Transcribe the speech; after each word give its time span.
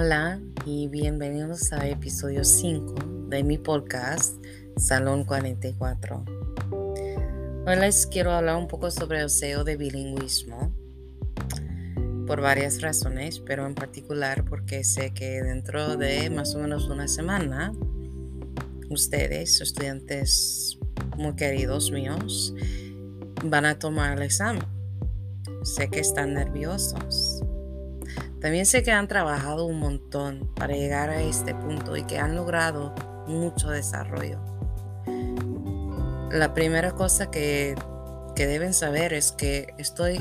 Hola 0.00 0.40
y 0.64 0.86
bienvenidos 0.86 1.72
a 1.72 1.88
episodio 1.88 2.44
5 2.44 2.94
de 3.30 3.42
mi 3.42 3.58
podcast 3.58 4.36
Salón 4.76 5.24
44. 5.24 6.24
Hoy 7.66 7.76
les 7.80 8.06
quiero 8.06 8.30
hablar 8.30 8.58
un 8.58 8.68
poco 8.68 8.92
sobre 8.92 9.20
el 9.20 9.28
SEO 9.28 9.64
de 9.64 9.76
bilingüismo 9.76 10.72
por 12.28 12.40
varias 12.40 12.80
razones, 12.80 13.40
pero 13.40 13.66
en 13.66 13.74
particular 13.74 14.44
porque 14.44 14.84
sé 14.84 15.12
que 15.12 15.42
dentro 15.42 15.96
de 15.96 16.30
más 16.30 16.54
o 16.54 16.60
menos 16.60 16.88
una 16.88 17.08
semana 17.08 17.72
ustedes, 18.90 19.60
estudiantes 19.60 20.78
muy 21.16 21.34
queridos 21.34 21.90
míos, 21.90 22.54
van 23.42 23.64
a 23.64 23.80
tomar 23.80 24.16
el 24.16 24.22
examen. 24.22 24.62
Sé 25.64 25.90
que 25.90 25.98
están 25.98 26.34
nerviosos 26.34 27.42
también 28.40 28.66
sé 28.66 28.82
que 28.82 28.92
han 28.92 29.08
trabajado 29.08 29.66
un 29.66 29.80
montón 29.80 30.48
para 30.54 30.74
llegar 30.74 31.10
a 31.10 31.20
este 31.20 31.54
punto 31.54 31.96
y 31.96 32.04
que 32.04 32.18
han 32.18 32.36
logrado 32.36 32.94
mucho 33.26 33.70
desarrollo. 33.70 34.38
La 36.30 36.54
primera 36.54 36.92
cosa 36.92 37.30
que, 37.30 37.74
deben 38.36 38.72
saber 38.72 39.14
es 39.14 39.32
que 39.32 39.74
estoy 39.78 40.20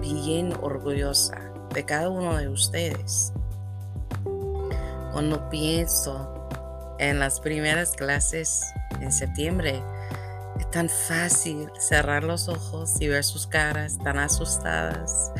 bien 0.00 0.54
orgullosa 0.62 1.38
de 1.74 1.84
cada 1.84 2.08
uno 2.08 2.38
de 2.38 2.48
ustedes. 2.48 3.32
Cuando 5.12 5.50
pienso 5.50 6.48
en 6.98 7.18
las 7.18 7.40
primeras 7.40 7.90
clases 7.90 8.64
en 9.00 9.12
septiembre, 9.12 9.82
es 10.58 10.70
tan 10.70 10.88
fácil 10.88 11.70
cerrar 11.78 12.24
los 12.24 12.48
ojos 12.48 12.98
y 13.00 13.08
ver 13.08 13.24
sus 13.24 13.46
caras 13.46 13.98
tan 13.98 14.18
asustadas 14.18 15.32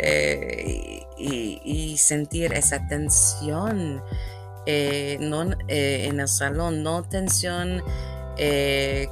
eh, 0.00 1.02
y, 1.18 1.96
sentir 1.98 2.52
esa 2.52 2.86
tensión 2.86 4.00
eh, 4.66 5.18
no, 5.20 5.50
eh, 5.66 6.06
en 6.08 6.20
el 6.20 6.28
salón, 6.28 6.82
no 6.84 7.02
tensión 7.02 7.82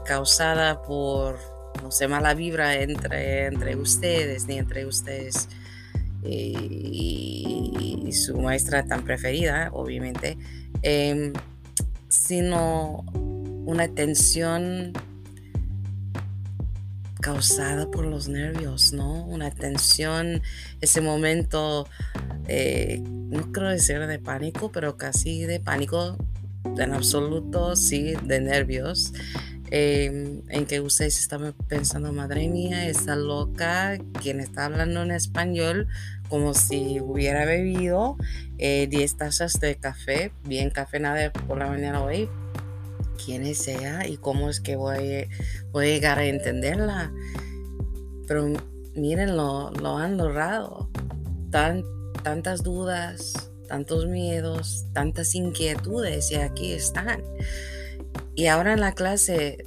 causada 0.04 0.82
por, 0.82 1.36
no 1.82 1.90
sé, 1.90 2.06
mala 2.06 2.32
vibra 2.34 2.74
entre, 2.80 3.46
entre 3.46 3.74
ustedes 3.74 4.46
ni 4.46 4.58
entre 4.58 4.86
ustedes 4.86 5.48
y, 6.22 8.08
su 8.12 8.38
maestra 8.40 8.86
tan 8.86 9.04
preferida, 9.04 9.70
obviamente, 9.72 10.38
em, 10.82 11.32
sino 12.08 13.04
una 13.66 13.88
tensión 13.88 14.92
causada 17.26 17.90
por 17.90 18.06
los 18.06 18.28
nervios, 18.28 18.92
¿no? 18.92 19.24
Una 19.24 19.50
tensión, 19.50 20.42
ese 20.80 21.00
momento, 21.00 21.88
eh, 22.46 23.02
no 23.02 23.50
creo 23.50 23.70
decir 23.70 23.98
de 23.98 24.20
pánico, 24.20 24.70
pero 24.70 24.96
casi 24.96 25.42
de 25.42 25.58
pánico, 25.58 26.16
en 26.78 26.94
absoluto, 26.94 27.74
sí, 27.74 28.14
de 28.22 28.40
nervios. 28.40 29.12
Em, 29.72 30.42
en 30.48 30.66
que 30.66 30.80
ustedes 30.80 31.18
estaban 31.18 31.52
pensando, 31.66 32.12
madre 32.12 32.46
mía, 32.46 32.88
esa 32.88 33.16
loca, 33.16 33.98
quien 34.22 34.38
está 34.38 34.66
hablando 34.66 35.02
en 35.02 35.10
español, 35.10 35.88
como 36.28 36.54
si 36.54 37.00
hubiera 37.00 37.44
bebido 37.44 38.16
10 38.58 38.88
eh, 39.02 39.16
tazas 39.18 39.58
de 39.58 39.74
café, 39.74 40.30
bien 40.44 40.70
café 40.70 41.00
nada 41.00 41.32
por 41.32 41.58
la 41.58 41.66
mañana 41.66 42.04
hoy, 42.04 42.28
quién 43.16 43.54
sea 43.54 44.06
y 44.06 44.16
cómo 44.16 44.48
es 44.48 44.60
que 44.60 44.76
voy, 44.76 45.28
a 45.74 45.80
llegar 45.80 46.18
a 46.18 46.26
entenderla. 46.26 47.12
Pero 48.26 48.52
miren, 48.94 49.36
lo, 49.36 49.96
han 49.96 50.16
logrado. 50.16 50.90
Tan, 51.50 51.84
tantas 52.22 52.62
dudas, 52.62 53.50
tantos 53.68 54.06
miedos, 54.06 54.86
tantas 54.92 55.34
inquietudes 55.34 56.30
y 56.32 56.36
aquí 56.36 56.72
están. 56.72 57.22
Y 58.34 58.46
ahora 58.46 58.72
en 58.72 58.80
la 58.80 58.92
clase 58.92 59.64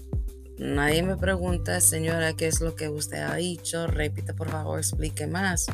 nadie 0.58 1.04
me 1.04 1.16
pregunta, 1.16 1.80
señora, 1.80 2.34
¿qué 2.34 2.48
es 2.48 2.62
lo 2.62 2.76
que 2.76 2.90
usted 2.90 3.20
ha 3.20 3.36
dicho? 3.36 3.88
Repita, 3.88 4.34
por 4.34 4.50
favor, 4.50 4.78
explique 4.78 5.26
más. 5.26 5.68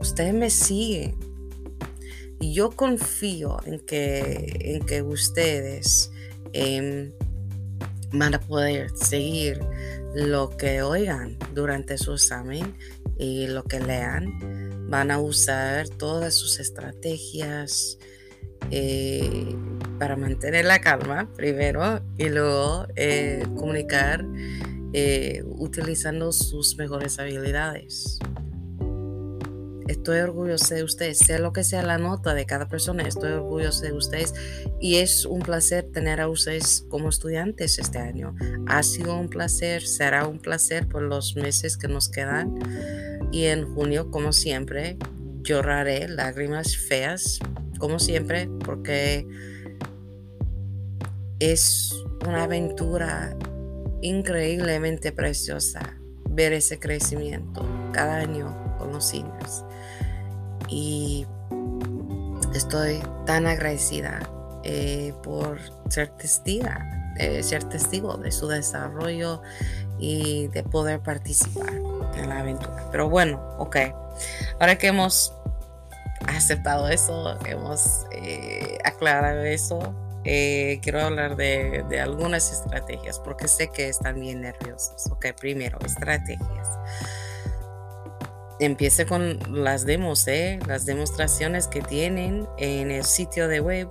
Usted 0.00 0.32
me 0.32 0.50
sigue. 0.50 1.14
Y 2.40 2.54
yo 2.54 2.70
confío 2.70 3.60
en 3.66 3.78
que, 3.78 4.74
en 4.76 4.84
que 4.84 5.02
ustedes 5.02 6.11
Em, 6.52 7.12
van 8.12 8.34
a 8.34 8.40
poder 8.40 8.90
seguir 8.94 9.60
lo 10.14 10.50
que 10.56 10.82
oigan 10.82 11.38
durante 11.54 11.96
su 11.96 12.12
examen 12.12 12.76
y 13.18 13.46
lo 13.46 13.64
que 13.64 13.80
lean. 13.80 14.88
Van 14.90 15.10
a 15.10 15.18
usar 15.18 15.88
todas 15.88 16.34
sus 16.34 16.60
estrategias 16.60 17.98
eh, 18.70 19.56
para 19.98 20.16
mantener 20.16 20.64
la 20.64 20.80
calma 20.80 21.32
primero 21.34 22.00
y 22.18 22.28
luego 22.28 22.86
eh, 22.96 23.44
comunicar 23.56 24.24
eh, 24.92 25.42
utilizando 25.46 26.32
sus 26.32 26.76
mejores 26.76 27.18
habilidades. 27.18 28.18
Estoy 30.02 30.18
orgulloso 30.18 30.74
de 30.74 30.82
ustedes, 30.82 31.18
sea 31.18 31.38
lo 31.38 31.52
que 31.52 31.62
sea 31.62 31.84
la 31.84 31.96
nota 31.96 32.34
de 32.34 32.44
cada 32.44 32.66
persona, 32.66 33.04
estoy 33.04 33.30
orgulloso 33.30 33.82
de 33.82 33.92
ustedes 33.92 34.34
y 34.80 34.96
es 34.96 35.24
un 35.24 35.38
placer 35.42 35.84
tener 35.92 36.20
a 36.20 36.26
ustedes 36.26 36.84
como 36.88 37.08
estudiantes 37.08 37.78
este 37.78 37.98
año. 37.98 38.34
Ha 38.66 38.82
sido 38.82 39.16
un 39.16 39.28
placer, 39.28 39.86
será 39.86 40.26
un 40.26 40.40
placer 40.40 40.88
por 40.88 41.02
los 41.02 41.36
meses 41.36 41.76
que 41.76 41.86
nos 41.86 42.08
quedan 42.08 42.58
y 43.30 43.44
en 43.44 43.72
junio, 43.76 44.10
como 44.10 44.32
siempre, 44.32 44.96
lloraré 45.42 46.08
lágrimas 46.08 46.76
feas, 46.76 47.38
como 47.78 48.00
siempre, 48.00 48.50
porque 48.64 49.24
es 51.38 51.94
una 52.26 52.42
aventura 52.42 53.36
increíblemente 54.00 55.12
preciosa 55.12 55.96
ver 56.28 56.54
ese 56.54 56.80
crecimiento 56.80 57.64
cada 57.92 58.16
año 58.16 58.76
con 58.78 58.90
los 58.90 59.06
seniors 59.06 59.64
y 60.72 61.26
estoy 62.54 63.02
tan 63.26 63.46
agradecida 63.46 64.20
eh, 64.64 65.12
por 65.22 65.58
ser 65.90 66.08
testiga, 66.08 67.12
eh, 67.18 67.42
ser 67.42 67.64
testigo 67.64 68.16
de 68.16 68.32
su 68.32 68.48
desarrollo 68.48 69.42
y 69.98 70.48
de 70.48 70.62
poder 70.62 71.00
participar 71.00 71.74
en 72.16 72.28
la 72.28 72.38
aventura. 72.38 72.88
Pero 72.90 73.10
bueno, 73.10 73.38
ok, 73.58 73.76
ahora 74.60 74.78
que 74.78 74.86
hemos 74.86 75.34
aceptado 76.26 76.88
eso, 76.88 77.38
hemos 77.44 78.06
eh, 78.12 78.78
aclarado 78.84 79.42
eso, 79.42 79.94
quiero 80.24 81.02
hablar 81.02 81.36
de, 81.36 81.84
algunas 82.00 82.50
estrategias 82.50 83.18
porque 83.18 83.46
sé 83.46 83.68
que 83.68 83.88
están 83.88 84.18
bien 84.20 84.40
nerviosos. 84.40 85.06
Ok, 85.10 85.26
primero, 85.38 85.78
estrategias 85.84 86.61
empiece 88.60 89.06
con 89.06 89.38
las 89.50 89.84
demos, 89.86 90.26
¿eh? 90.28 90.58
las 90.66 90.86
demostraciones 90.86 91.66
que 91.66 91.80
tienen 91.82 92.46
en 92.58 92.90
el 92.90 93.04
sitio 93.04 93.48
de 93.48 93.60
web. 93.60 93.88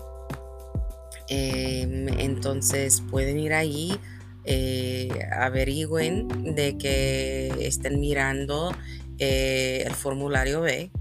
Em, 1.28 2.08
entonces 2.20 3.02
pueden 3.10 3.40
ir 3.40 3.54
ahí, 3.54 3.98
eh, 4.46 5.10
averigüen 5.32 6.56
de 6.56 6.78
que 6.78 7.54
estén 7.60 8.00
mirando 8.00 8.74
eh, 9.18 9.84
el 9.86 9.94
formulario 9.94 10.62
B, 10.62 10.92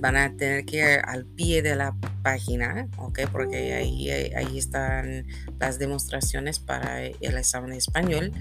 van 0.00 0.16
a 0.16 0.36
tener 0.36 0.64
que 0.64 0.76
ir 0.76 1.00
al 1.04 1.26
pie 1.26 1.62
de 1.62 1.76
la 1.76 1.94
página, 2.24 2.88
¿ok? 2.96 3.20
Porque 3.30 3.74
ahí, 3.74 4.10
ahí 4.10 4.58
están 4.58 5.26
las 5.60 5.78
demostraciones 5.78 6.58
para 6.58 7.04
el 7.06 7.36
examen 7.36 7.72
de 7.72 7.76
español, 7.76 8.32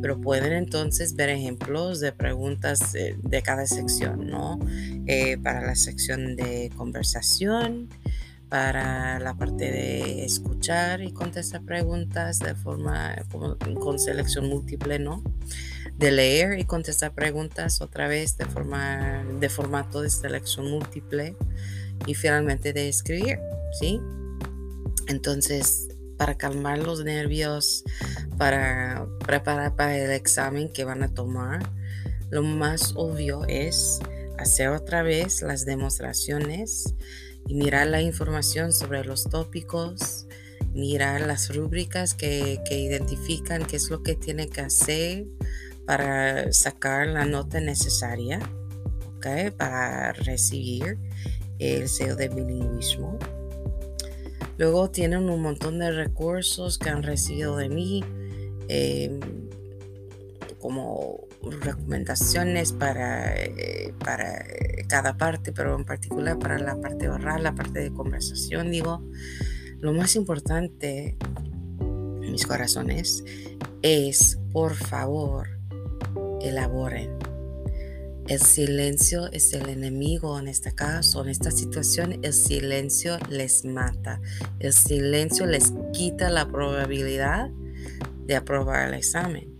pero 0.00 0.18
pueden 0.20 0.52
entonces 0.52 1.16
ver 1.16 1.28
ejemplos 1.28 2.00
de 2.00 2.12
preguntas 2.12 2.92
de, 2.92 3.42
cada 3.42 3.66
sección, 3.66 4.28
¿no? 4.28 4.60
Eh, 5.06 5.36
para 5.36 5.60
la 5.60 5.74
sección 5.74 6.36
de 6.36 6.70
conversación, 6.76 7.88
para 8.48 9.18
la 9.18 9.34
parte 9.34 9.70
de 9.72 10.24
escuchar 10.24 11.02
y 11.02 11.10
contestar 11.10 11.62
preguntas 11.62 12.38
de 12.38 12.54
forma 12.54 13.16
con 13.80 13.98
selección 13.98 14.48
múltiple, 14.48 15.00
¿no? 15.00 15.22
de 15.98 16.10
leer 16.10 16.58
y 16.58 16.64
contestar 16.64 17.14
preguntas 17.14 17.80
otra 17.80 18.08
vez 18.08 18.36
de, 18.36 18.44
forma, 18.46 19.24
de 19.40 19.48
formato 19.48 20.02
de 20.02 20.10
selección 20.10 20.70
múltiple 20.70 21.36
y 22.06 22.14
finalmente 22.14 22.72
de 22.72 22.88
escribir, 22.88 23.38
¿sí? 23.78 24.00
Entonces, 25.08 25.88
para 26.16 26.36
calmar 26.36 26.78
los 26.78 27.04
nervios, 27.04 27.84
para 28.38 29.06
preparar 29.26 29.76
para 29.76 29.96
el 29.96 30.10
examen 30.12 30.68
que 30.68 30.84
van 30.84 31.02
a 31.02 31.12
tomar, 31.12 31.68
lo 32.30 32.42
más 32.42 32.94
obvio 32.96 33.44
es 33.46 33.98
hacer 34.38 34.68
otra 34.68 35.02
vez 35.02 35.42
las 35.42 35.64
demostraciones 35.64 36.94
y 37.46 37.54
mirar 37.54 37.88
la 37.88 38.00
información 38.00 38.72
sobre 38.72 39.04
los 39.04 39.24
tópicos, 39.24 40.26
mirar 40.72 41.20
las 41.22 41.54
rúbricas 41.54 42.14
que, 42.14 42.60
que 42.66 42.78
identifican 42.78 43.64
qué 43.64 43.76
es 43.76 43.90
lo 43.90 44.02
que 44.02 44.14
tiene 44.14 44.48
que 44.48 44.62
hacer 44.62 45.26
para 45.86 46.52
sacar 46.52 47.08
la 47.08 47.24
nota 47.24 47.60
necesaria, 47.60 48.40
para 49.56 50.12
recibir 50.12 50.98
el 51.62 51.88
sello 51.88 52.16
de 52.16 52.28
bilingüismo. 52.28 53.18
Luego 54.58 54.90
tienen 54.90 55.28
un 55.30 55.40
montón 55.40 55.78
de 55.78 55.90
recursos 55.90 56.78
que 56.78 56.90
han 56.90 57.02
recibido 57.02 57.56
de 57.56 57.68
mí, 57.68 58.04
em, 58.68 59.20
como 60.60 61.26
recomendaciones 61.60 62.72
para, 62.72 63.34
eh, 63.34 63.92
para 63.98 64.44
cada 64.88 65.16
parte, 65.16 65.52
pero 65.52 65.74
en 65.76 65.84
particular 65.84 66.38
para 66.38 66.58
la 66.58 66.80
parte 66.80 67.08
oral, 67.08 67.42
la 67.42 67.54
parte 67.54 67.80
de 67.80 67.92
conversación, 67.92 68.70
digo, 68.70 69.02
lo 69.80 69.92
más 69.92 70.14
importante, 70.14 71.16
mis 72.20 72.46
corazones, 72.46 73.24
es, 73.82 74.38
por 74.52 74.74
favor, 74.74 75.48
elaboren. 76.40 77.31
El 78.28 78.40
silencio 78.40 79.30
es 79.32 79.52
el 79.52 79.68
enemigo 79.68 80.38
en 80.38 80.46
este 80.46 80.72
caso, 80.72 81.22
en 81.22 81.28
esta 81.28 81.50
situación, 81.50 82.20
el 82.22 82.32
silencio 82.32 83.18
les 83.28 83.64
mata. 83.64 84.20
El 84.60 84.72
silencio 84.72 85.44
les 85.44 85.72
quita 85.92 86.30
la 86.30 86.46
probabilidad 86.46 87.50
de 88.24 88.36
aprobar 88.36 88.88
el 88.88 88.94
examen. 88.94 89.52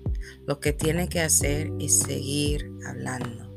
Lo 0.47 0.61
que 0.61 0.73
tienen 0.73 1.09
que 1.09 1.21
hacer 1.21 1.73
es 1.81 1.99
seguir 1.99 2.71
hablando. 2.87 3.53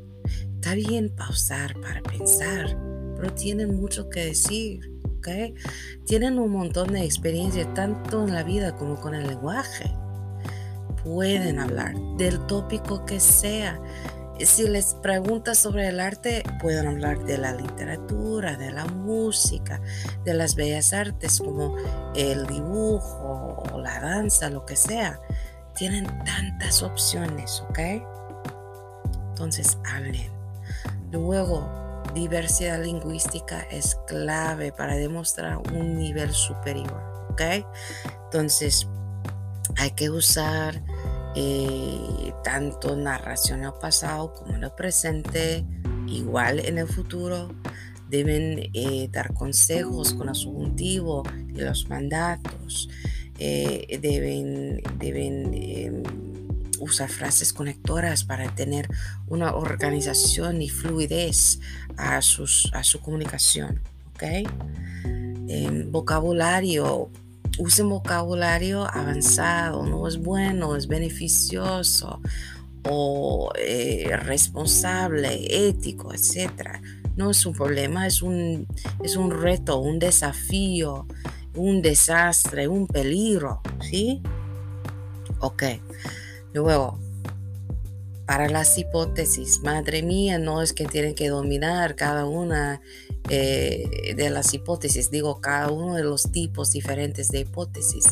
Está 0.54 0.74
bien 0.74 1.14
pausar 1.14 1.80
para 1.80 2.02
pensar, 2.02 2.76
pero 3.16 3.32
tienen 3.32 3.76
mucho 3.76 4.10
que 4.10 4.26
decir. 4.26 4.90
¿ok? 5.18 5.28
Tienen 6.04 6.40
un 6.40 6.50
montón 6.50 6.92
de 6.92 7.04
experiencia 7.04 7.72
tanto 7.74 8.26
en 8.26 8.34
la 8.34 8.42
vida 8.42 8.74
como 8.74 9.00
con 9.00 9.14
el 9.14 9.28
lenguaje. 9.28 9.88
Pueden 11.04 11.60
hablar 11.60 11.94
del 12.18 12.44
tópico 12.46 13.04
que 13.06 13.20
sea 13.20 13.80
si 14.44 14.68
les 14.68 14.94
preguntas 14.94 15.58
sobre 15.58 15.88
el 15.88 16.00
arte, 16.00 16.42
pueden 16.60 16.86
hablar 16.86 17.24
de 17.24 17.38
la 17.38 17.52
literatura, 17.52 18.56
de 18.56 18.70
la 18.70 18.84
música, 18.84 19.80
de 20.24 20.34
las 20.34 20.54
bellas 20.54 20.92
artes 20.92 21.38
como 21.38 21.76
el 22.14 22.46
dibujo 22.46 23.62
o 23.72 23.80
la 23.80 24.00
danza, 24.00 24.50
lo 24.50 24.66
que 24.66 24.76
sea. 24.76 25.20
Tienen 25.74 26.06
tantas 26.24 26.82
opciones, 26.82 27.62
¿ok? 27.70 27.78
Entonces 29.30 29.78
hablen. 29.84 30.30
Luego, 31.12 32.02
diversidad 32.14 32.82
lingüística 32.82 33.60
es 33.70 33.96
clave 34.06 34.72
para 34.72 34.96
demostrar 34.96 35.58
un 35.72 35.96
nivel 35.96 36.32
superior, 36.32 37.28
¿ok? 37.30 37.42
Entonces, 38.24 38.86
hay 39.76 39.90
que 39.92 40.10
usar 40.10 40.82
eh, 41.38 42.32
tanto 42.42 42.96
narración 42.96 43.58
en 43.58 43.66
el 43.66 43.74
pasado 43.74 44.32
como 44.32 44.54
en 44.54 44.64
el 44.64 44.72
presente, 44.72 45.66
igual 46.08 46.60
en 46.60 46.78
el 46.78 46.88
futuro. 46.88 47.54
Deben 48.08 48.70
eh, 48.72 49.08
dar 49.12 49.34
consejos 49.34 50.14
con 50.14 50.30
el 50.30 50.34
subjuntivo 50.34 51.24
y 51.54 51.60
los 51.60 51.90
mandatos. 51.90 52.88
Eh, 53.38 53.98
deben 54.00 54.80
deben 54.98 55.52
em, 55.52 56.02
usar 56.80 57.10
frases 57.10 57.52
conectoras 57.52 58.24
para 58.24 58.54
tener 58.54 58.88
una 59.26 59.54
organización 59.54 60.62
y 60.62 60.70
fluidez 60.70 61.60
a, 61.98 62.22
sus, 62.22 62.70
a 62.72 62.82
su 62.82 63.00
comunicación. 63.00 63.82
¿okay? 64.14 64.46
Em, 65.48 65.92
vocabulario 65.92 67.10
usen 67.58 67.88
vocabulario 67.88 68.86
avanzado, 68.86 69.86
no 69.86 70.06
es 70.08 70.18
bueno, 70.18 70.76
es 70.76 70.86
beneficioso 70.86 72.20
o 72.88 73.52
eh, 73.58 74.16
responsable, 74.22 75.68
ético, 75.68 76.12
etc. 76.12 76.80
No 77.16 77.30
es 77.30 77.44
un 77.46 77.54
problema, 77.54 78.06
es 78.06 78.22
un, 78.22 78.66
es 79.02 79.16
un 79.16 79.30
reto, 79.30 79.78
un 79.78 79.98
desafío, 79.98 81.06
un 81.54 81.82
desastre, 81.82 82.68
un 82.68 82.86
peligro, 82.86 83.60
¿sí? 83.80 84.22
Ok. 85.40 85.64
Luego, 86.52 86.98
para 88.26 88.48
las 88.48 88.76
hipótesis, 88.76 89.60
madre 89.62 90.02
mía, 90.02 90.38
no 90.38 90.60
es 90.62 90.72
que 90.72 90.84
tienen 90.86 91.14
que 91.14 91.28
dominar 91.28 91.94
cada 91.94 92.26
una 92.26 92.80
eh, 93.28 94.14
de 94.16 94.30
las 94.30 94.54
hipótesis, 94.54 95.10
digo, 95.10 95.40
cada 95.40 95.70
uno 95.70 95.94
de 95.94 96.04
los 96.04 96.30
tipos 96.30 96.70
diferentes 96.70 97.28
de 97.28 97.40
hipótesis. 97.40 98.04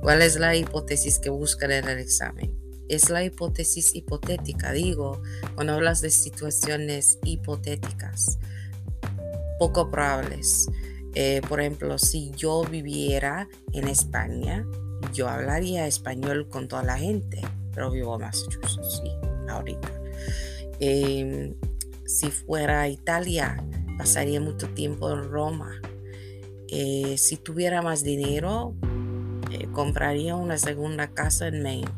¿Cuál 0.00 0.22
es 0.22 0.36
la 0.36 0.56
hipótesis 0.56 1.18
que 1.18 1.30
buscan 1.30 1.70
en 1.70 1.88
el 1.88 1.98
examen? 1.98 2.56
Es 2.88 3.10
la 3.10 3.24
hipótesis 3.24 3.94
hipotética, 3.94 4.72
digo, 4.72 5.22
cuando 5.54 5.74
hablas 5.74 6.00
de 6.00 6.10
situaciones 6.10 7.18
hipotéticas, 7.24 8.38
poco 9.58 9.90
probables. 9.90 10.66
Eh, 11.14 11.40
por 11.48 11.60
ejemplo, 11.60 11.96
si 11.98 12.30
yo 12.32 12.64
viviera 12.64 13.48
en 13.72 13.88
España, 13.88 14.66
yo 15.12 15.28
hablaría 15.28 15.86
español 15.86 16.48
con 16.48 16.68
toda 16.68 16.82
la 16.82 16.98
gente, 16.98 17.40
pero 17.72 17.90
vivo 17.90 18.14
en 18.16 18.22
Massachusetts, 18.22 19.00
sí 19.02 19.10
ahorita. 19.48 19.90
Em, 20.80 21.54
si 22.04 22.30
fuera 22.30 22.88
Italia, 22.88 23.56
pasaría 23.96 24.40
mucho 24.40 24.68
tiempo 24.68 25.10
en 25.10 25.30
Roma. 25.30 25.80
Eh, 26.68 27.16
si 27.18 27.36
tuviera 27.36 27.82
más 27.82 28.02
dinero, 28.02 28.74
eh, 29.50 29.68
compraría 29.72 30.34
una 30.36 30.58
segunda 30.58 31.08
casa 31.08 31.48
en 31.48 31.62
Maine. 31.62 31.90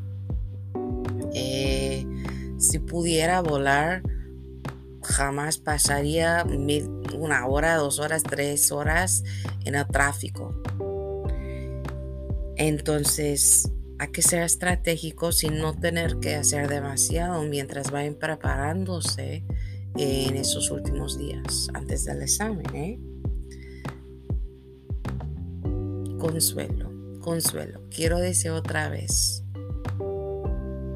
Eh, 1.34 2.06
si 2.58 2.78
pudiera 2.78 3.40
volar, 3.40 4.02
jamás 5.02 5.58
pasaría 5.58 6.44
una 7.14 7.46
hora, 7.46 7.76
dos 7.76 7.99
horas, 7.99 8.22
tres 8.22 8.72
horas 8.72 9.22
en 9.64 9.75
el 9.75 9.87
tráfico. 9.87 10.54
Entonces, 12.56 13.70
hay 13.99 14.08
que 14.08 14.22
ser 14.22 14.42
estratégico 14.42 15.32
sin 15.32 15.58
no 15.58 15.75
tener 15.75 16.19
que 16.19 16.34
hacer 16.34 16.69
demasiado 16.69 17.42
mientras 17.44 17.90
vayan 17.90 18.14
preparándose 18.14 19.44
en 19.98 20.37
esos 20.37 20.70
últimos 20.70 21.19
días 21.19 21.69
antes 21.75 22.04
del 22.04 22.22
examen. 22.22 22.66
¿eh? 22.75 22.98
Consuelo, 26.19 26.90
consuelo. 27.20 27.81
Quiero 27.90 28.19
decir 28.19 28.50
otra 28.50 28.88
vez, 28.88 29.44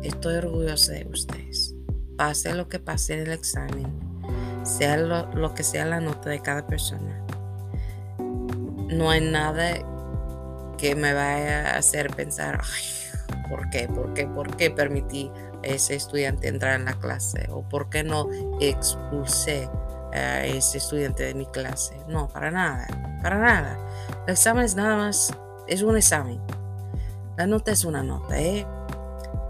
estoy 0.02 0.34
orgullosa 0.34 0.92
de 0.92 1.08
ustedes. 1.10 1.74
Pase 2.16 2.54
lo 2.54 2.68
que 2.68 2.78
pase 2.78 3.14
en 3.14 3.20
el 3.20 3.32
examen, 3.32 3.86
sea 4.64 4.96
lo, 4.98 5.32
lo 5.34 5.54
que 5.54 5.62
sea 5.62 5.86
la 5.86 6.00
nota 6.00 6.30
de 6.30 6.40
cada 6.40 6.66
persona. 6.66 7.24
No 8.88 9.10
hay 9.10 9.20
nada 9.20 9.78
que 10.76 10.94
me 10.94 11.12
vaya 11.14 11.74
a 11.74 11.78
hacer 11.78 12.14
pensar, 12.14 12.60
Ay, 12.62 13.09
¿por 13.50 13.68
qué? 13.68 13.88
¿Por 13.88 14.14
qué? 14.14 14.26
¿Por 14.26 14.56
qué 14.56 14.70
permití 14.70 15.30
a 15.62 15.66
ese 15.66 15.96
estudiante 15.96 16.48
entrar 16.48 16.76
en 16.76 16.86
la 16.86 16.94
clase? 16.94 17.48
¿O 17.50 17.62
por 17.62 17.90
qué 17.90 18.04
no 18.04 18.28
expulsé 18.60 19.68
a 20.14 20.46
ese 20.46 20.78
estudiante 20.78 21.24
de 21.24 21.34
mi 21.34 21.44
clase? 21.46 22.00
No, 22.08 22.28
para 22.28 22.50
nada, 22.50 22.86
para 23.22 23.38
nada. 23.38 23.78
El 24.26 24.32
examen 24.32 24.64
es 24.64 24.76
nada 24.76 24.96
más, 24.96 25.34
es 25.66 25.82
un 25.82 25.96
examen. 25.96 26.40
La 27.36 27.46
nota 27.46 27.72
es 27.72 27.84
una 27.84 28.02
nota, 28.02 28.40
¿eh? 28.40 28.66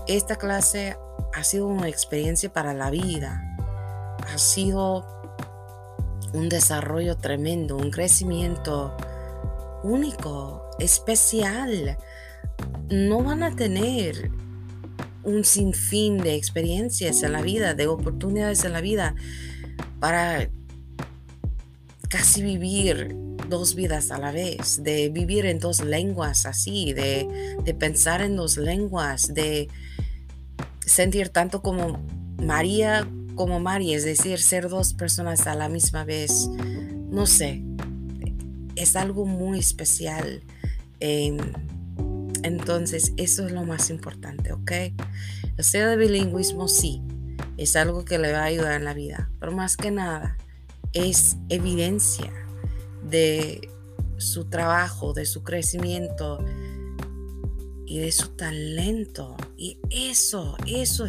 Esta 0.09 0.37
clase 0.37 0.97
ha 1.35 1.45
sido 1.45 1.67
una 1.67 1.89
experiencia 1.89 2.53
para 2.53 2.75
la 2.75 2.91
vida. 2.91 3.47
Ha 4.33 4.39
sido 4.39 5.05
un 6.33 6.49
desarrollo 6.49 7.17
tremendo, 7.17 7.77
un 7.77 7.91
crecimiento 7.91 8.97
único, 9.83 10.71
especial. 10.79 11.99
No 12.91 13.23
van 13.23 13.43
a 13.43 13.55
tener 13.55 14.31
un 15.23 15.45
sinfín 15.45 16.19
de 16.19 16.35
experiencias 16.35 17.23
en 17.23 17.33
la 17.33 17.43
vida, 17.43 17.75
de 17.75 17.87
oportunidades 17.87 18.65
en 18.65 18.73
la 18.73 18.81
vida 18.81 19.15
para 20.01 20.51
casi 22.09 22.43
vivir 22.43 23.15
dos 23.49 23.75
vidas 23.75 24.11
a 24.11 24.19
la 24.19 24.33
vez, 24.33 24.83
de 24.83 25.09
vivir 25.09 25.47
en 25.47 25.59
dos 25.59 25.85
lenguas 25.85 26.47
así, 26.47 26.93
de, 26.93 27.57
de 27.63 27.75
pensar 27.75 28.23
en 28.23 28.37
dos 28.37 28.57
lenguas, 28.57 29.35
de 29.35 29.69
sentir 30.85 31.29
tanto 31.29 31.63
como 31.63 32.05
María 32.39 33.07
como 33.41 33.59
María, 33.59 33.97
es 33.97 34.05
decir, 34.05 34.39
ser 34.39 34.69
dos 34.69 34.93
personas 34.93 35.47
a 35.47 35.55
la 35.55 35.71
misma 35.71 36.05
vez. 36.05 36.51
No 37.11 37.27
sé, 37.27 37.63
es 38.77 38.97
algo 38.97 39.25
muy 39.25 39.59
especial. 39.59 40.43
Entonces, 42.43 43.13
eso 43.17 43.47
es 43.47 43.53
lo 43.53 43.65
más 43.65 43.91
importante, 43.91 44.53
¿ok? 44.53 44.71
El 45.57 45.65
ser 45.65 45.89
de 45.89 45.97
bilingüismo 45.97 46.69
sí, 46.69 47.03
es 47.57 47.77
algo 47.77 48.05
que 48.05 48.19
le 48.19 48.33
va 48.33 48.41
a 48.41 48.45
ayudar 48.45 48.73
en 48.73 48.85
la 48.85 48.95
vida, 48.95 49.31
pero 49.39 49.53
más 49.53 49.77
que 49.77 49.91
nada 49.91 50.37
es 50.93 51.37
evidencia 51.49 52.33
de 53.03 53.69
su 54.19 54.47
trabajo, 54.47 55.13
de 55.13 55.27
su 55.27 55.43
crecimiento 55.43 56.45
y 57.87 57.99
de 57.99 58.13
su 58.13 58.29
talento. 58.29 59.37
Y 59.57 59.79
eso, 59.91 60.57
eso 60.67 61.07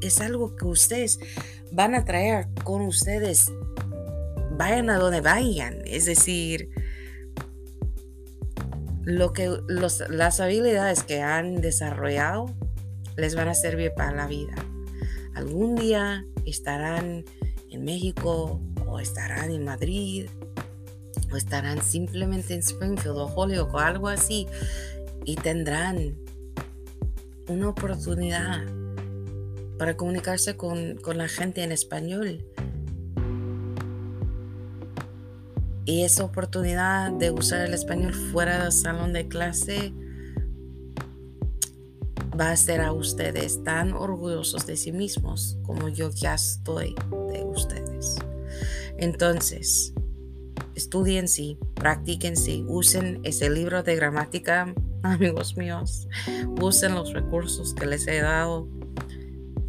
es 0.00 0.20
algo 0.20 0.56
que 0.56 0.66
ustedes 0.66 1.18
van 1.72 1.94
a 1.94 2.04
traer 2.04 2.48
con 2.64 2.82
ustedes 2.82 3.50
vayan 4.58 4.90
a 4.90 4.98
donde 4.98 5.20
vayan. 5.20 5.82
Es 5.86 6.04
decir, 6.04 6.70
lo 9.08 9.32
que 9.32 9.50
las 9.70 10.38
habilidades 10.38 11.02
que 11.02 11.22
han 11.22 11.62
desarrollado 11.62 12.54
les 13.16 13.34
van 13.34 13.48
a 13.48 13.54
servir 13.54 13.94
para 13.96 14.12
la 14.12 14.26
vida. 14.26 14.54
Algún 15.34 15.76
día 15.76 16.26
estarán 16.44 17.24
en 17.70 17.84
México 17.84 18.60
o 18.86 19.00
estarán 19.00 19.50
en 19.50 19.64
Madrid 19.64 20.26
o 21.32 21.36
estarán 21.36 21.80
simplemente 21.82 22.52
en 22.52 22.60
Springfield 22.60 23.16
o 23.16 23.34
Holyoke 23.34 23.72
o 23.72 23.78
algo 23.78 24.08
así 24.08 24.46
y 25.24 25.36
tendrán 25.36 26.18
una 27.48 27.70
oportunidad 27.70 28.62
para 29.78 29.96
comunicarse 29.96 30.54
con, 30.54 30.96
con 30.96 31.16
la 31.16 31.28
gente 31.28 31.62
en 31.62 31.72
español. 31.72 32.44
Y 35.88 36.02
esa 36.02 36.22
oportunidad 36.22 37.12
de 37.12 37.30
usar 37.30 37.66
el 37.66 37.72
español 37.72 38.12
fuera 38.12 38.62
del 38.62 38.72
salón 38.72 39.14
de 39.14 39.26
clase 39.26 39.94
va 42.38 42.48
a 42.48 42.52
hacer 42.52 42.82
a 42.82 42.92
ustedes 42.92 43.64
tan 43.64 43.94
orgullosos 43.94 44.66
de 44.66 44.76
sí 44.76 44.92
mismos 44.92 45.56
como 45.62 45.88
yo 45.88 46.10
ya 46.10 46.34
estoy 46.34 46.94
de 47.32 47.42
ustedes. 47.42 48.16
Entonces, 48.98 49.94
estudien 50.74 51.26
sí, 51.26 51.58
practiquen 51.76 52.36
sí, 52.36 52.66
usen 52.68 53.22
ese 53.24 53.48
libro 53.48 53.82
de 53.82 53.96
gramática, 53.96 54.74
amigos 55.02 55.56
míos, 55.56 56.06
usen 56.60 56.94
los 56.94 57.14
recursos 57.14 57.72
que 57.72 57.86
les 57.86 58.06
he 58.08 58.20
dado, 58.20 58.68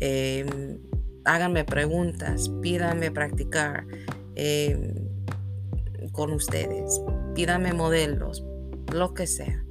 em, 0.02 0.80
háganme 1.24 1.64
preguntas, 1.64 2.52
pídanme 2.62 3.10
practicar 3.10 3.88
em, 4.36 5.09
con 6.12 6.34
ustedes, 6.34 7.02
pídanme 7.36 7.74
modelos, 7.74 8.44
lo 8.92 9.14
que 9.14 9.28
sea. 9.28 9.64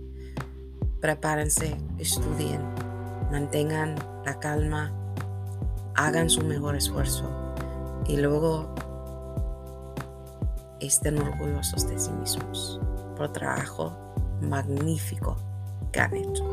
Prepárense, 1.01 1.77
estudien, 1.99 2.61
mantengan 3.31 3.95
la 4.25 4.39
calma, 4.39 4.93
hagan 5.95 6.31
su 6.31 6.43
mejor 6.43 6.77
esfuerzo 6.77 7.25
y 8.07 8.17
luego 8.17 8.75
estén 10.81 11.19
orgullosos 11.19 11.89
de 11.89 11.99
sí 11.99 12.11
mismos 12.13 12.81
por 13.17 13.33
trabajo 13.33 13.97
magnífico 14.41 15.37
que 15.93 16.01
han 16.01 16.15
hecho. 16.15 16.45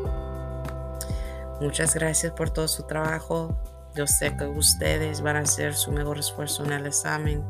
Muchas 1.60 1.94
gracias 1.94 2.32
por 2.32 2.50
todo 2.50 2.68
su 2.68 2.82
trabajo. 2.82 3.56
Yo 3.94 4.06
sé 4.06 4.36
que 4.36 4.44
ustedes 4.46 5.22
van 5.22 5.36
a 5.36 5.40
hacer 5.40 5.74
su 5.74 5.90
mejor 5.90 6.18
esfuerzo 6.18 6.64
en 6.64 6.72
el 6.72 6.86
examen. 6.86 7.42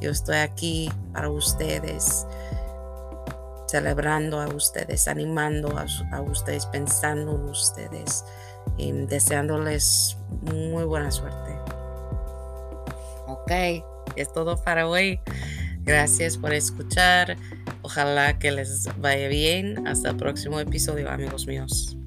Yo 0.00 0.10
estoy 0.10 0.36
aquí 0.36 0.90
para 1.12 1.28
ustedes, 1.28 2.26
celebrando 3.66 4.40
a 4.40 4.46
ustedes, 4.48 5.08
animando 5.08 5.76
a, 5.76 6.20
ustedes, 6.20 6.66
pensando 6.66 7.34
en 7.34 7.42
ustedes, 7.48 8.24
y 8.76 8.92
deseándoles 8.92 10.16
muy 10.42 10.84
buena 10.84 11.10
suerte. 11.10 11.56
Ok, 13.26 13.84
es 14.16 14.32
todo 14.32 14.56
para 14.62 14.88
hoy. 14.88 15.20
Gracias 15.80 16.36
por 16.36 16.52
escuchar. 16.52 17.36
Ojalá 17.82 18.38
que 18.38 18.50
les 18.50 18.88
vaya 18.98 19.28
bien. 19.28 19.86
Hasta 19.86 20.10
el 20.10 20.16
próximo 20.16 20.60
episodio, 20.60 21.10
amigos 21.10 21.46
míos. 21.46 21.97